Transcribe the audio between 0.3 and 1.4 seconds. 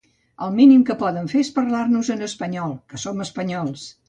El mínim que poden